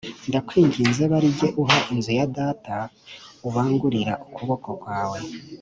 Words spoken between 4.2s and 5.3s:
ukuboko kwawe